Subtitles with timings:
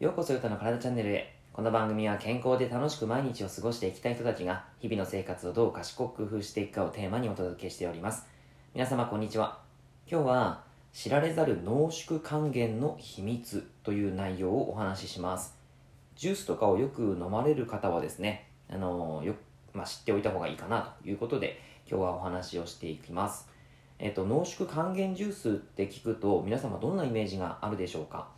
[0.00, 1.36] ようこそゆたの体チャンネルへ。
[1.52, 8.26] この番組は健康で楽しく毎日を過ごしていきたい人たちが日々の生活をどう賢く工夫していくかをテーマにお届けしております。
[8.74, 9.60] 皆様こんにちは。
[10.10, 15.56] 今日は知られざる濃縮還元の秘密という内容をお話しします。
[16.16, 19.36] ジュースとかをよく飲まれる方はですねあのよ、
[19.78, 23.48] まあ、知っておいた方がいいかなということで今日はお話をしていきます。
[24.00, 28.28] えっと、濃縮還元ジュースって聞くと皆様どんなイメージがあるでしょうか？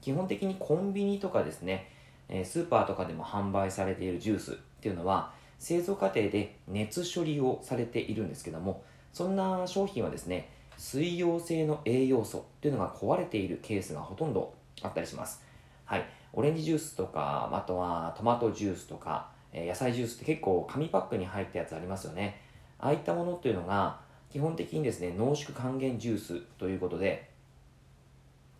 [0.00, 1.90] 基本的にコンビニとかですね、
[2.28, 8.82] えスーパーとかでも販売されているジュースっていうのは製造過程で熱処理をされているんですけども
[9.12, 15.42] そんな商品はですね水溶性の栄養素っていうのが壊れているケースがほとんどあったりします。
[15.84, 16.04] はい。
[16.32, 22.40] オレンジジュースとかあとはトマトジュースとか、え野菜ジュースって結構紙パックに入ったやつありますよね
[22.78, 27.32] ああいったものっていうのが基本的にですね濃縮還元ジュースということで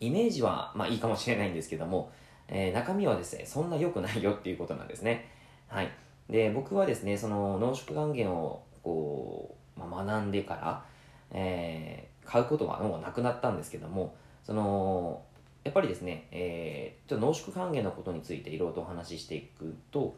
[0.00, 2.10] イメージはまあいいかもしれないんですけども、
[2.48, 5.28] えー、中身はですね、そんな良くないよっていうことなんですね。
[5.68, 5.90] はい。
[6.30, 10.84] で、僕はですね、その濃縮還元をこう、まあ、学んでから、
[11.30, 15.22] えー、買うことはもうなくなったんですけども、その、
[15.64, 20.14] やっぱりですね、えー、ちょっと濃縮還元のことについていろいろとお話ししていくと、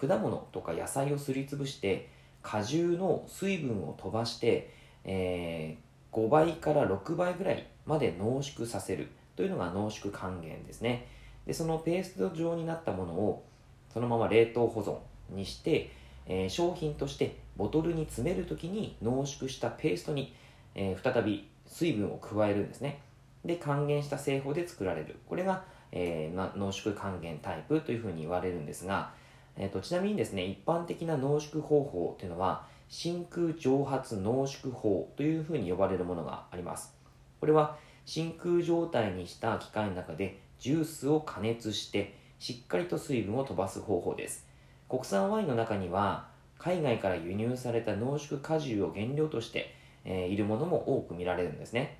[0.00, 2.08] 果物とか野菜をすりつぶして、
[2.42, 4.72] 果汁の水分を飛ばして、
[5.04, 9.08] えー、5倍から6倍ぐらいまで濃縮させる。
[9.38, 11.06] というのが濃縮還元ですね。
[11.46, 13.44] でそのペースト状になったものを
[13.88, 14.98] そのまま冷凍保存
[15.34, 15.92] にして、
[16.26, 20.34] えー、商品としてボトルに詰める時に濃縮したペーストに、
[20.74, 23.00] えー、再び水分を加えるんですね。
[23.44, 25.14] で還元した製法で作られる。
[25.28, 29.12] これが、えー、濃縮還元タイプというふうに言われるんですが、
[29.58, 36.94] えーと、ちなみにですね一般的な濃縮方法というのは真空蒸発濃縮法というふうに呼ばれるものがあります。
[37.40, 44.46] これは真空状態にした機械の中でジュースを加熱してしっかりと水分を飛ばす方法です。
[44.88, 46.28] 国産ワインの中には
[46.58, 49.74] 海外から輸入された濃縮果汁を原料として、
[50.04, 51.98] えー、いるものも多く見られるんですね。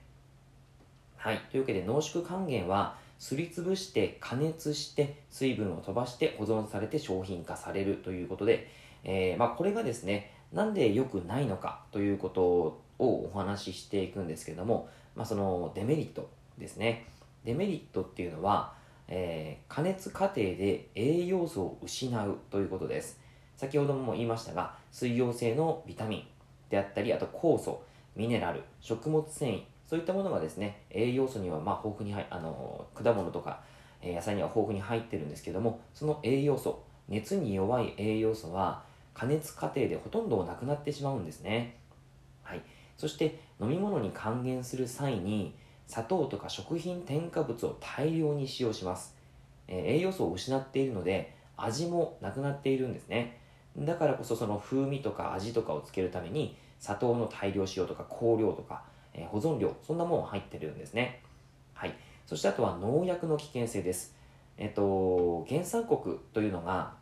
[1.17, 1.41] はい。
[1.51, 8.71] というわけで濃縮還元はすりつぶして加熱して水分を飛ばして保存されて商品化されるということで、
[9.05, 17.07] えー、まあ、これがですねなんで良くないのかということをお話ししていくんですけどもまあ、そのデメリットですね。
[17.45, 18.75] デメリットっていうのは、
[19.09, 23.19] えー、加熱過程で栄養素を失うということです。
[23.57, 26.23] 先ほども言いましたが水溶性のビタミン
[26.71, 27.83] であったりあと酵素
[28.15, 33.61] ミネラル食物繊維そういったものがですね栄養素にはまあ豊富にあの果物とか、
[34.03, 38.83] え、野菜には豊富に入ってるんですけどもその栄養素熱に弱い栄養素は
[39.15, 41.77] 加熱過程でほとんどなくなってしまうんですね。
[42.43, 42.63] はい。
[42.97, 45.55] そして飲み物に還元する際に
[45.87, 49.17] 砂糖とか食品添加物を大量に使用します、
[49.67, 53.41] え、栄養素を失っているので味もなくなっているんですね。
[53.79, 58.83] だからこそその風味とか味とかをつけるために砂糖の大量使用とか香料とか、
[59.23, 61.21] え、保存料そんなもの入ってるんですね。
[61.75, 61.95] はい。
[62.27, 64.19] そしてあとは農薬の危険性です。
[64.59, 66.93] えっと原産国というのが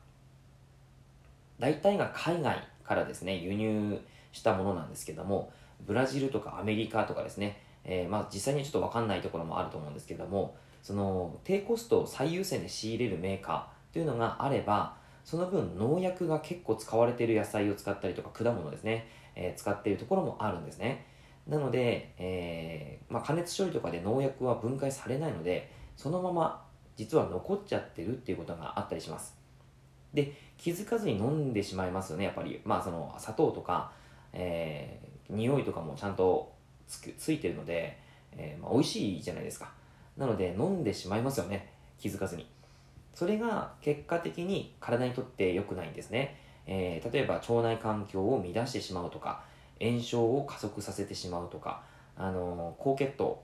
[1.59, 4.01] 大体が海外からですね輸入
[4.33, 5.51] したものなんですけども
[5.87, 14.95] ブラジルとかアメリカとかですね、えー、まあ実際にはちょっと分かんないところもあると思うんですけどもその低コストを最優先で仕入れるメーカーというのがあれば
[15.25, 21.07] その分農薬が結構使われている野菜を使ったりとか果物ですね、えー、使っているところもあるんですね。
[21.47, 26.65] なので、えーまあ、加熱処理とかで農薬は分解されないのでそのまま
[26.97, 29.37] 実は残っちゃってるっていうことがあったりします。
[30.15, 32.61] で気づかずに飲んでしまいますよねやっぱり。
[32.65, 33.93] まあその砂糖とか、
[34.33, 36.53] えー匂いとかもちゃんと
[36.87, 37.99] つくついてるので、
[38.33, 39.73] えー、まあ、美味しいじゃないですか。
[40.17, 42.47] なので飲んでしまいますよね気づかずに。
[43.15, 49.43] それが結果的に体にとって良くないんですね、えー、例えば腸内環境を乱してしまうとか
[49.81, 51.83] 炎症を加速させてしまうとか、
[52.17, 53.43] あの、高血糖、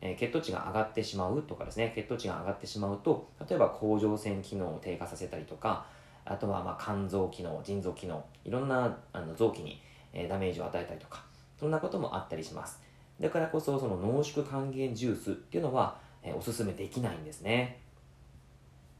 [0.00, 1.92] え血糖値が上がってしまうとかですね。
[1.94, 5.86] 血糖値が上がってしまうと例えば甲状腺機能を低下させたりとか
[6.24, 9.80] あとはま肝臓機能腎臓機能いろんなあの臓器に
[10.12, 11.24] えダメージを与えたりとか
[11.58, 12.80] そんなこともあったりします。
[13.20, 17.80] だからこそその濃縮還元ジュースっていうのは、えおすすめできないんですね。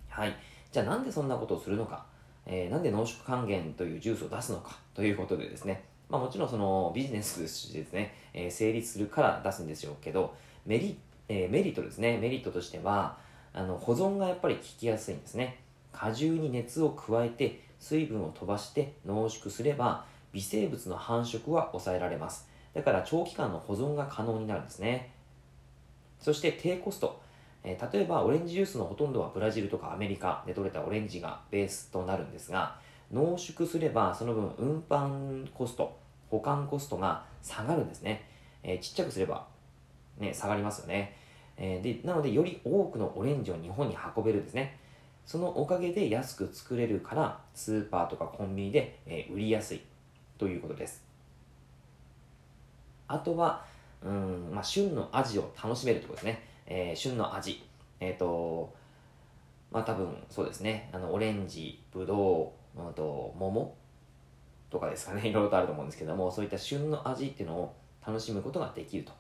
[0.08, 0.35] はい。
[0.73, 2.05] じゃあなんでそんなことをするのか、
[2.44, 5.85] えー、なんで濃縮還元というジュースを出すのかということでですね。
[6.08, 10.34] まあ、もちろんそのビジネスとしですね、えー、成立するから出すんでしょうけど
[10.64, 12.19] メリ,、えー、メリットですね。
[12.19, 13.19] メリットとしては
[13.52, 15.60] あの保存がやっぱり効きやすいんですね。
[15.93, 22.49] 果汁に熱を加えて水分を飛ばして濃縮すれば微生物の繁殖は抑えられます。
[22.75, 25.12] だから長期間の保存が可能になるんですね。
[26.20, 27.20] そして低コスト。
[27.64, 32.76] えー、例えばオレンジジュースのほとんどはブラジルとかアメリカで採れたオレンジがベースとなるんですが
[33.12, 35.99] 濃縮すればその分運搬コスト
[36.31, 38.28] 保管コストが下がるんですね、
[38.62, 39.46] えー、ちっちゃくすれば、
[40.19, 41.16] ね、下がりますよね、
[41.56, 44.78] えー、でなのでより多くのオレンジを日本に運べるんですね。
[45.25, 49.82] そのおかげで安く作れるからスーパーとかコンビニで、えー、売りやすい
[50.38, 51.04] ということです。
[53.06, 53.66] あとは
[54.02, 56.43] うん、まあ、旬の味を楽しめるということですね。
[56.66, 57.64] えー、旬の味、
[58.00, 58.72] えっ、と、
[59.70, 63.75] まあ多分そうですね、あの、オレンジ、ぶどう、あと、桃
[64.70, 67.75] とかですかね、いろいろとあると思うんですけども、そういった旬の味っていうのを
[68.06, 69.12] 楽しむことができると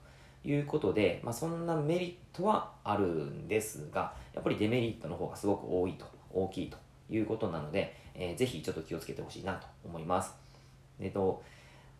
[0.44, 6.76] いうことで、まあそんなメリットはあるんですが、やっぱりデメリットの方がすごく多いと、大きいと
[7.10, 10.34] いうことなので、えー、ぜひちょっと気をつけてほしいなと思います。
[11.00, 11.42] えっ、と、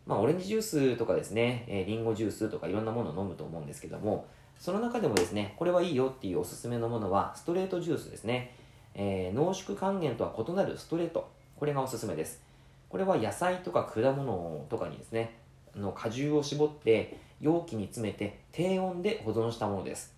[0.07, 4.27] まあ、オレンジジュースとかですね、えー、リンゴジュースとかいろんなものを飲むと思うんですけども、
[4.59, 8.55] その中でもですね、これはいいよっていうおすすめのものは、ストレートジュースですね。
[8.95, 11.31] えー、濃縮還元とは異なるストレート。
[11.59, 12.41] これがおすすめです。
[12.89, 15.35] これは野菜とか果物とかにですね、
[15.75, 20.15] の果汁を絞って容器に詰めて低温で保存したものです。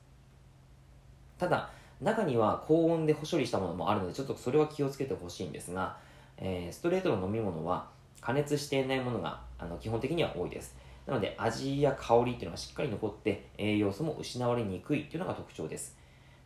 [1.38, 1.70] ただ、
[2.02, 5.96] 中には高温で処理したものもあるので、ちょっとそれは気をつけてほしいんですが、
[6.36, 7.88] えー、ストレートの飲み物は
[8.20, 10.76] 加熱していないものがあの基本的には多いです。
[11.06, 15.96] なので味や香りっていうのがしっかり残って栄養素も失われにくいっていうのが特徴です。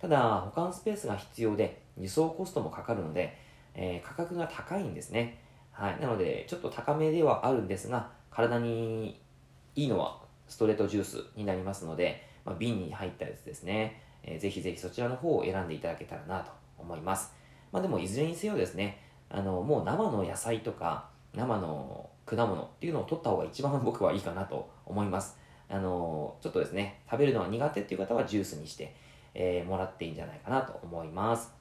[0.00, 3.36] ただ、保管スペースが必要で輸送コストもかかるので、
[3.74, 5.40] えー、価格が高いんですね。
[5.72, 6.00] はい。
[6.00, 9.20] なので、ちょっと高めではあるんですが、体に
[9.74, 17.32] いいのはストレートジュースになりますので、まあ、瓶に入ったやつですね、えー、ぜひぜひそちらの方を選んでいただけたらなと思います。
[17.72, 25.38] まあ、でも、いずれにせよですね、あの、もう生の野菜とか、生の果物っていうのを取った方が一番僕はいいかなと思います。
[25.68, 28.94] あのちょっとですね、食べるのは苦手っていう方はジュースにして、
[29.34, 31.52] えー、もらっていいんじゃないかなと思います。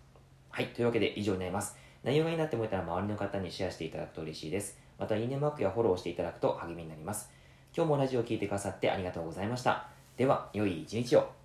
[0.49, 1.75] はい、というわけで以上になります。
[2.03, 4.77] 内容がいいなって思えたら周りの方にシェアしていただくと嬉しいです。
[4.99, 7.31] また、いいねマークやフォローしていただくと励みになります。
[7.75, 9.87] 今日もラジオを聴いてくださってありがとうございました。
[10.17, 11.42] では、良い一日を。